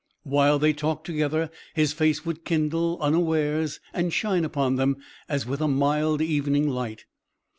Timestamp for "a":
5.61-5.67